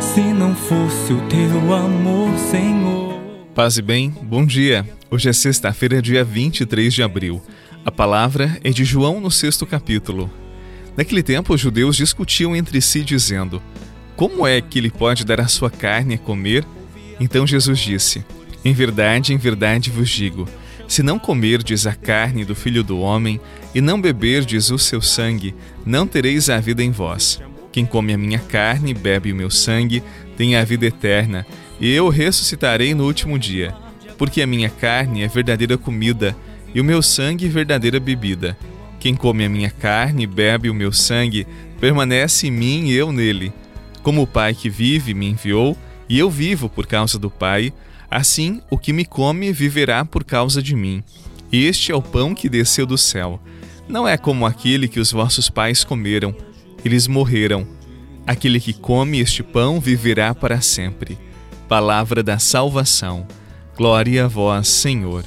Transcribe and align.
Se 0.00 0.20
não 0.20 0.54
fosse 0.54 1.12
o 1.12 1.20
teu 1.28 1.74
amor, 1.74 2.36
Senhor. 2.50 3.20
Paz 3.54 3.78
e 3.78 3.82
bem, 3.82 4.10
bom 4.22 4.44
dia. 4.44 4.86
Hoje 5.10 5.28
é 5.28 5.32
sexta-feira, 5.32 6.02
dia 6.02 6.22
23 6.24 6.92
de 6.92 7.02
abril. 7.02 7.42
A 7.84 7.90
palavra 7.90 8.58
é 8.62 8.70
de 8.70 8.84
João 8.84 9.20
no 9.20 9.30
sexto 9.30 9.64
capítulo. 9.64 10.30
Naquele 10.96 11.22
tempo, 11.22 11.54
os 11.54 11.60
judeus 11.60 11.96
discutiam 11.96 12.54
entre 12.54 12.80
si, 12.80 13.02
dizendo: 13.02 13.62
Como 14.16 14.46
é 14.46 14.60
que 14.60 14.78
ele 14.78 14.90
pode 14.90 15.24
dar 15.24 15.40
a 15.40 15.48
sua 15.48 15.70
carne 15.70 16.14
a 16.14 16.18
comer? 16.18 16.64
Então 17.18 17.46
Jesus 17.46 17.78
disse: 17.78 18.24
Em 18.64 18.72
verdade, 18.72 19.32
em 19.32 19.36
verdade 19.38 19.90
vos 19.90 20.10
digo: 20.10 20.46
se 20.88 21.02
não 21.02 21.18
comerdes 21.18 21.86
a 21.86 21.94
carne 21.94 22.44
do 22.44 22.54
filho 22.54 22.82
do 22.82 22.98
homem 23.00 23.40
e 23.74 23.80
não 23.80 24.00
beberdes 24.00 24.70
o 24.70 24.78
seu 24.78 25.00
sangue, 25.00 25.54
não 25.84 26.06
tereis 26.06 26.48
a 26.48 26.58
vida 26.58 26.82
em 26.82 26.90
vós. 26.90 27.40
Quem 27.76 27.84
come 27.84 28.14
a 28.14 28.16
minha 28.16 28.38
carne 28.38 28.92
e 28.92 28.94
bebe 28.94 29.30
o 29.30 29.36
meu 29.36 29.50
sangue 29.50 30.02
tem 30.34 30.56
a 30.56 30.64
vida 30.64 30.86
eterna, 30.86 31.46
e 31.78 31.92
eu 31.92 32.08
ressuscitarei 32.08 32.94
no 32.94 33.04
último 33.04 33.38
dia. 33.38 33.74
Porque 34.16 34.40
a 34.40 34.46
minha 34.46 34.70
carne 34.70 35.22
é 35.22 35.28
verdadeira 35.28 35.76
comida 35.76 36.34
e 36.74 36.80
o 36.80 36.84
meu 36.84 37.02
sangue 37.02 37.46
verdadeira 37.48 38.00
bebida. 38.00 38.56
Quem 38.98 39.14
come 39.14 39.44
a 39.44 39.48
minha 39.50 39.68
carne 39.68 40.22
e 40.22 40.26
bebe 40.26 40.70
o 40.70 40.74
meu 40.74 40.90
sangue 40.90 41.46
permanece 41.78 42.46
em 42.46 42.50
mim 42.50 42.86
e 42.86 42.94
eu 42.94 43.12
nele. 43.12 43.52
Como 44.02 44.22
o 44.22 44.26
Pai 44.26 44.54
que 44.54 44.70
vive 44.70 45.12
me 45.12 45.28
enviou, 45.28 45.76
e 46.08 46.18
eu 46.18 46.30
vivo 46.30 46.70
por 46.70 46.86
causa 46.86 47.18
do 47.18 47.28
Pai, 47.28 47.74
assim 48.10 48.62
o 48.70 48.78
que 48.78 48.90
me 48.90 49.04
come 49.04 49.52
viverá 49.52 50.02
por 50.02 50.24
causa 50.24 50.62
de 50.62 50.74
mim. 50.74 51.04
Este 51.52 51.92
é 51.92 51.94
o 51.94 52.00
pão 52.00 52.34
que 52.34 52.48
desceu 52.48 52.86
do 52.86 52.96
céu. 52.96 53.38
Não 53.86 54.08
é 54.08 54.16
como 54.16 54.46
aquele 54.46 54.88
que 54.88 54.98
os 54.98 55.12
vossos 55.12 55.50
pais 55.50 55.84
comeram 55.84 56.34
eles 56.86 57.08
morreram. 57.08 57.66
Aquele 58.26 58.60
que 58.60 58.72
come 58.72 59.20
este 59.20 59.42
pão 59.42 59.80
viverá 59.80 60.34
para 60.34 60.60
sempre. 60.60 61.16
Palavra 61.68 62.22
da 62.22 62.38
salvação. 62.38 63.26
Glória 63.76 64.24
a 64.24 64.28
vós, 64.28 64.68
Senhor. 64.68 65.24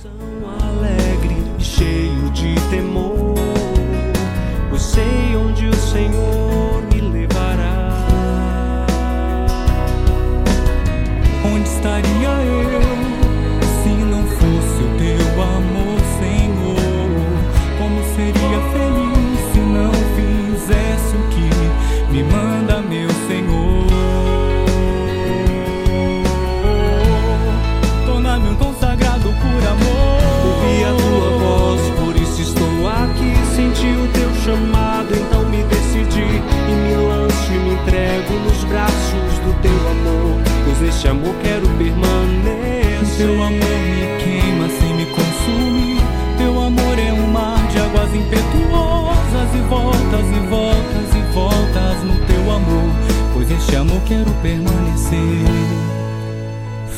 Teu 43.20 43.34
amor 43.34 43.52
me 43.52 44.24
queima 44.24 44.70
sem 44.70 44.94
me 44.96 45.06
consumir. 45.08 46.00
Teu 46.38 46.58
amor 46.58 46.98
é 46.98 47.12
um 47.12 47.28
mar 47.28 47.68
de 47.68 47.78
águas 47.78 48.16
impetuosas 48.16 49.56
e 49.56 49.62
voltas 49.68 50.26
e 50.26 50.48
voltas 50.48 51.16
e 51.18 51.34
voltas 51.34 52.04
no 52.06 52.26
teu 52.26 52.50
amor. 52.50 52.96
Pois 53.34 53.52
este 53.52 53.76
amor 53.76 54.02
quero 54.08 54.32
permanecer. 54.42 55.20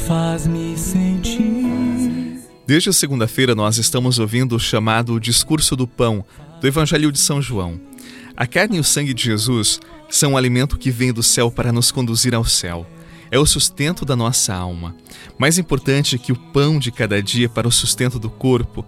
Faz-me 0.05 0.77
sentir. 0.77 2.39
Desde 2.67 2.91
a 2.91 2.93
segunda-feira, 2.93 3.55
nós 3.55 3.79
estamos 3.79 4.19
ouvindo 4.19 4.55
o 4.55 4.59
chamado 4.59 5.19
Discurso 5.19 5.75
do 5.75 5.87
Pão 5.87 6.23
do 6.61 6.67
Evangelho 6.67 7.11
de 7.11 7.17
São 7.17 7.41
João. 7.41 7.81
A 8.37 8.45
carne 8.45 8.77
e 8.77 8.79
o 8.79 8.83
sangue 8.83 9.15
de 9.15 9.23
Jesus 9.23 9.79
são 10.07 10.33
um 10.33 10.37
alimento 10.37 10.77
que 10.77 10.91
vem 10.91 11.11
do 11.11 11.23
céu 11.23 11.49
para 11.49 11.71
nos 11.71 11.89
conduzir 11.89 12.35
ao 12.35 12.45
céu. 12.45 12.85
É 13.31 13.39
o 13.39 13.45
sustento 13.45 14.03
da 14.03 14.13
nossa 14.13 14.53
alma. 14.53 14.93
Mais 15.39 15.57
importante 15.57 16.19
que 16.19 16.33
o 16.33 16.35
pão 16.35 16.77
de 16.77 16.91
cada 16.91 17.23
dia 17.23 17.47
para 17.47 17.65
o 17.65 17.71
sustento 17.71 18.19
do 18.19 18.29
corpo 18.29 18.85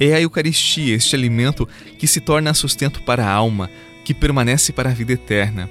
é 0.00 0.14
a 0.14 0.20
Eucaristia, 0.20 0.96
este 0.96 1.14
alimento 1.14 1.68
que 1.98 2.06
se 2.06 2.18
torna 2.18 2.54
sustento 2.54 3.02
para 3.02 3.26
a 3.26 3.30
alma, 3.30 3.68
que 4.02 4.14
permanece 4.14 4.72
para 4.72 4.88
a 4.88 4.94
vida 4.94 5.12
eterna. 5.12 5.68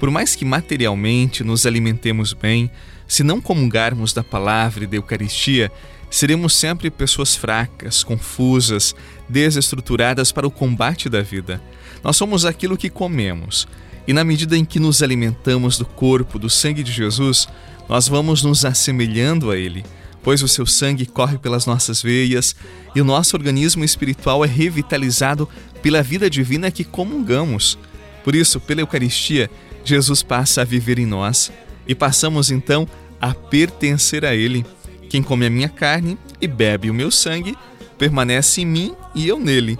Por 0.00 0.10
mais 0.10 0.34
que 0.34 0.44
materialmente 0.44 1.44
nos 1.44 1.64
alimentemos 1.64 2.32
bem, 2.32 2.68
se 3.06 3.22
não 3.22 3.40
comungarmos 3.40 4.12
da 4.12 4.24
palavra 4.24 4.82
e 4.82 4.86
da 4.88 4.96
Eucaristia, 4.96 5.70
seremos 6.10 6.56
sempre 6.56 6.90
pessoas 6.90 7.36
fracas, 7.36 8.02
confusas, 8.02 8.96
desestruturadas 9.28 10.32
para 10.32 10.46
o 10.46 10.50
combate 10.50 11.08
da 11.08 11.22
vida. 11.22 11.62
Nós 12.02 12.16
somos 12.16 12.44
aquilo 12.44 12.76
que 12.76 12.90
comemos. 12.90 13.68
E 14.06 14.12
na 14.12 14.24
medida 14.24 14.56
em 14.56 14.64
que 14.64 14.80
nos 14.80 15.02
alimentamos 15.02 15.78
do 15.78 15.84
corpo, 15.84 16.38
do 16.38 16.50
sangue 16.50 16.82
de 16.82 16.92
Jesus, 16.92 17.48
nós 17.88 18.08
vamos 18.08 18.42
nos 18.42 18.64
assemelhando 18.64 19.50
a 19.50 19.56
Ele, 19.56 19.84
pois 20.22 20.42
o 20.42 20.48
seu 20.48 20.66
sangue 20.66 21.06
corre 21.06 21.38
pelas 21.38 21.66
nossas 21.66 22.02
veias 22.02 22.54
e 22.94 23.00
o 23.00 23.04
nosso 23.04 23.36
organismo 23.36 23.84
espiritual 23.84 24.44
é 24.44 24.48
revitalizado 24.48 25.48
pela 25.82 26.02
vida 26.02 26.28
divina 26.28 26.70
que 26.70 26.84
comungamos. 26.84 27.78
Por 28.22 28.34
isso, 28.34 28.60
pela 28.60 28.80
Eucaristia, 28.80 29.50
Jesus 29.84 30.22
passa 30.22 30.62
a 30.62 30.64
viver 30.64 30.98
em 30.98 31.06
nós 31.06 31.50
e 31.86 31.94
passamos 31.94 32.50
então 32.50 32.86
a 33.20 33.34
pertencer 33.34 34.24
a 34.24 34.34
Ele. 34.34 34.64
Quem 35.08 35.22
come 35.22 35.46
a 35.46 35.50
minha 35.50 35.68
carne 35.68 36.16
e 36.40 36.46
bebe 36.46 36.90
o 36.90 36.94
meu 36.94 37.10
sangue 37.10 37.56
permanece 37.98 38.62
em 38.62 38.64
mim 38.64 38.96
e 39.14 39.28
eu 39.28 39.38
nele. 39.38 39.78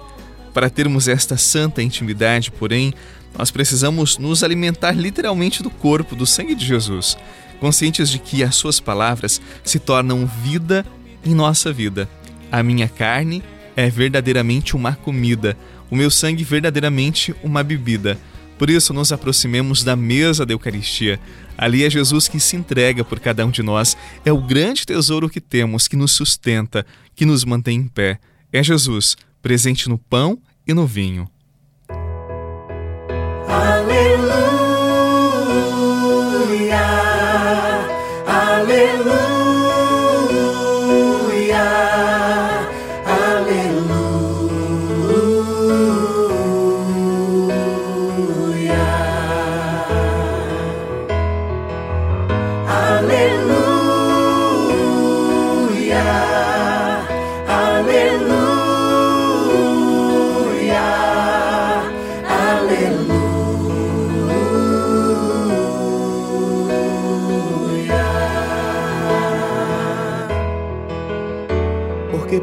Para 0.53 0.69
termos 0.69 1.07
esta 1.07 1.37
santa 1.37 1.81
intimidade, 1.81 2.51
porém, 2.51 2.93
nós 3.37 3.51
precisamos 3.51 4.17
nos 4.17 4.43
alimentar 4.43 4.91
literalmente 4.91 5.63
do 5.63 5.69
corpo, 5.69 6.15
do 6.15 6.25
sangue 6.25 6.55
de 6.55 6.65
Jesus, 6.65 7.17
conscientes 7.59 8.09
de 8.09 8.19
que 8.19 8.43
as 8.43 8.55
suas 8.55 8.79
palavras 8.79 9.41
se 9.63 9.79
tornam 9.79 10.25
vida 10.25 10.85
em 11.23 11.33
nossa 11.33 11.71
vida. 11.71 12.09
A 12.51 12.61
minha 12.61 12.87
carne 12.89 13.43
é 13.75 13.89
verdadeiramente 13.89 14.75
uma 14.75 14.95
comida, 14.95 15.57
o 15.89 15.95
meu 15.95 16.11
sangue 16.11 16.43
verdadeiramente 16.43 17.33
uma 17.43 17.63
bebida. 17.63 18.17
Por 18.57 18.69
isso, 18.69 18.93
nos 18.93 19.11
aproximemos 19.11 19.83
da 19.83 19.95
mesa 19.95 20.45
da 20.45 20.53
Eucaristia. 20.53 21.19
Ali 21.57 21.83
é 21.83 21.89
Jesus 21.89 22.27
que 22.27 22.39
se 22.39 22.55
entrega 22.55 23.03
por 23.03 23.19
cada 23.19 23.43
um 23.43 23.49
de 23.49 23.63
nós. 23.63 23.97
É 24.23 24.31
o 24.31 24.39
grande 24.39 24.85
tesouro 24.85 25.27
que 25.27 25.41
temos, 25.41 25.87
que 25.87 25.95
nos 25.95 26.11
sustenta, 26.11 26.85
que 27.15 27.25
nos 27.25 27.43
mantém 27.43 27.79
em 27.79 27.87
pé. 27.87 28.19
É 28.53 28.63
Jesus, 28.63 29.17
presente 29.41 29.89
no 29.89 29.97
pão 29.97 30.37
e 30.67 30.75
no 30.75 30.85
vinho. 30.85 31.27
Porque 34.01 34.31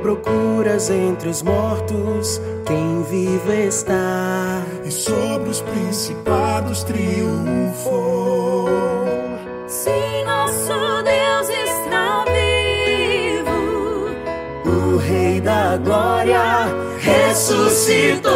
procuras 0.09 0.89
entre 0.89 1.29
os 1.29 1.43
mortos 1.43 2.41
quem 2.67 3.03
vive 3.03 3.67
está. 3.67 4.65
E 4.83 4.91
sobre 4.91 5.51
os 5.51 5.61
principados 5.61 6.83
triunfou. 6.83 8.71
Sim, 9.67 10.25
nosso 10.25 10.73
Deus 11.03 11.49
está 11.51 12.25
vivo. 12.25 13.51
O 14.65 14.97
Rei 14.97 15.43
da 15.43 15.77
Glória 15.77 16.41
ressuscitou. 17.01 18.33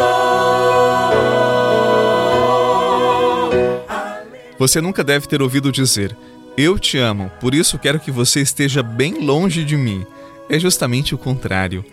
Você 4.59 4.79
nunca 4.79 5.03
deve 5.03 5.25
ter 5.27 5.41
ouvido 5.41 5.71
dizer: 5.71 6.15
Eu 6.55 6.77
te 6.77 6.99
amo, 6.99 7.31
por 7.41 7.55
isso 7.55 7.79
quero 7.79 7.99
que 7.99 8.11
você 8.11 8.41
esteja 8.41 8.83
bem 8.83 9.25
longe 9.25 9.63
de 9.65 9.75
mim. 9.75 10.05
É 10.49 10.59
justamente 10.59 11.15
o 11.15 11.17
contrário. 11.17 11.85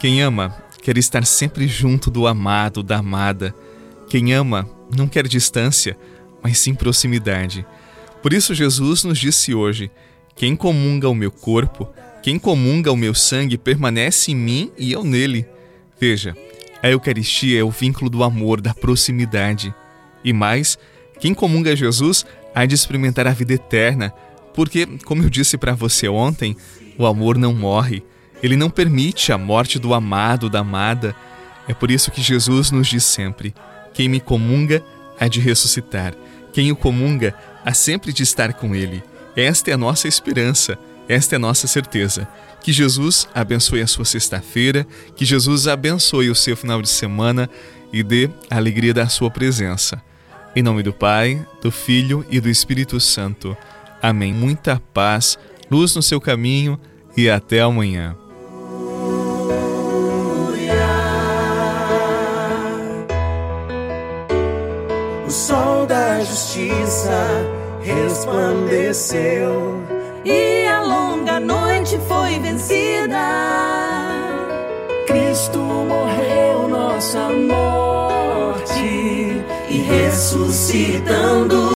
Quem 0.00 0.22
ama 0.22 0.56
quer 0.82 0.96
estar 0.96 1.24
sempre 1.24 1.66
junto 1.66 2.10
do 2.10 2.26
amado, 2.26 2.82
da 2.82 2.98
amada. 2.98 3.54
Quem 4.08 4.32
ama 4.32 4.68
não 4.96 5.06
quer 5.06 5.26
distância, 5.26 5.96
mas 6.42 6.58
sim 6.58 6.74
proximidade. 6.74 7.66
Por 8.22 8.32
isso, 8.32 8.54
Jesus 8.54 9.04
nos 9.04 9.18
disse 9.18 9.54
hoje: 9.54 9.90
Quem 10.34 10.56
comunga 10.56 11.08
o 11.08 11.14
meu 11.14 11.30
corpo, 11.30 11.88
quem 12.22 12.38
comunga 12.38 12.92
o 12.92 12.96
meu 12.96 13.14
sangue, 13.14 13.58
permanece 13.58 14.32
em 14.32 14.36
mim 14.36 14.72
e 14.78 14.92
eu 14.92 15.04
nele. 15.04 15.46
Veja, 16.00 16.36
a 16.82 16.88
Eucaristia 16.88 17.60
é 17.60 17.64
o 17.64 17.70
vínculo 17.70 18.08
do 18.08 18.22
amor, 18.22 18.60
da 18.60 18.72
proximidade. 18.72 19.74
E 20.24 20.32
mais, 20.32 20.78
quem 21.20 21.34
comunga 21.34 21.76
Jesus 21.76 22.24
há 22.54 22.64
de 22.64 22.74
experimentar 22.74 23.26
a 23.26 23.32
vida 23.32 23.54
eterna, 23.54 24.12
porque, 24.54 24.86
como 25.04 25.22
eu 25.22 25.30
disse 25.30 25.56
para 25.56 25.74
você 25.74 26.08
ontem, 26.08 26.56
o 26.98 27.06
amor 27.06 27.38
não 27.38 27.54
morre. 27.54 28.02
Ele 28.42 28.56
não 28.56 28.68
permite 28.68 29.32
a 29.32 29.38
morte 29.38 29.78
do 29.78 29.94
amado, 29.94 30.50
da 30.50 30.60
amada. 30.60 31.14
É 31.66 31.72
por 31.72 31.90
isso 31.90 32.10
que 32.10 32.20
Jesus 32.20 32.70
nos 32.70 32.88
diz 32.88 33.04
sempre: 33.04 33.54
quem 33.94 34.08
me 34.08 34.20
comunga 34.20 34.84
há 35.18 35.28
de 35.28 35.40
ressuscitar. 35.40 36.14
Quem 36.52 36.72
o 36.72 36.76
comunga 36.76 37.34
há 37.64 37.72
sempre 37.72 38.12
de 38.12 38.22
estar 38.22 38.52
com 38.52 38.74
ele. 38.74 39.02
Esta 39.36 39.70
é 39.70 39.74
a 39.74 39.78
nossa 39.78 40.08
esperança, 40.08 40.78
esta 41.08 41.34
é 41.34 41.36
a 41.36 41.40
nossa 41.40 41.66
certeza. 41.66 42.26
Que 42.62 42.72
Jesus 42.72 43.28
abençoe 43.34 43.80
a 43.80 43.86
sua 43.86 44.04
sexta-feira, 44.04 44.86
que 45.14 45.24
Jesus 45.24 45.68
abençoe 45.68 46.30
o 46.30 46.34
seu 46.34 46.56
final 46.56 46.82
de 46.82 46.88
semana 46.88 47.48
e 47.92 48.02
dê 48.02 48.28
a 48.50 48.56
alegria 48.56 48.92
da 48.92 49.08
sua 49.08 49.30
presença. 49.30 50.02
Em 50.56 50.62
nome 50.62 50.82
do 50.82 50.92
Pai, 50.92 51.46
do 51.62 51.70
Filho 51.70 52.26
e 52.30 52.40
do 52.40 52.48
Espírito 52.48 52.98
Santo. 52.98 53.56
Amém. 54.02 54.32
Muita 54.32 54.82
paz, 54.92 55.38
luz 55.70 55.94
no 55.94 56.02
seu 56.02 56.20
caminho 56.20 56.78
e 57.16 57.28
até 57.28 57.60
amanhã. 57.60 58.16
O 65.26 65.30
sol 65.30 65.86
da 65.86 66.20
justiça 66.20 67.12
resplandeceu 67.82 69.82
e 70.24 70.66
a 70.66 70.82
longa 70.82 71.40
noite 71.40 71.98
foi 72.08 72.38
vencida. 72.38 73.18
Cristo 75.06 75.58
morreu 75.58 76.68
nossa 76.68 77.28
morte 77.30 79.42
e 79.70 79.78
ressuscitando. 79.78 81.77